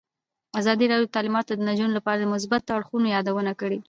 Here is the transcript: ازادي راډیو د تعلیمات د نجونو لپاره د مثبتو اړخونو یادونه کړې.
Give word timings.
ازادي 0.59 0.85
راډیو 0.91 1.07
د 1.09 1.13
تعلیمات 1.15 1.45
د 1.57 1.61
نجونو 1.69 1.93
لپاره 1.97 2.17
د 2.19 2.25
مثبتو 2.33 2.75
اړخونو 2.77 3.07
یادونه 3.15 3.51
کړې. 3.61 3.79